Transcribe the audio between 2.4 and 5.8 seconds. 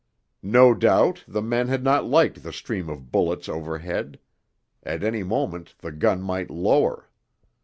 the stream of bullets overhead; at any moment